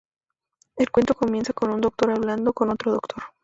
[0.77, 3.21] El cuento comienza con un doctor hablando con otro doctor.